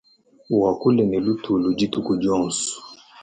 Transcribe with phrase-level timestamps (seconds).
[0.61, 2.73] Wakule ne lutulu dituku dionso.